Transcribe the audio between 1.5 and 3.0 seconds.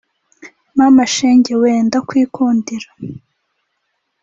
wee ndakwikundira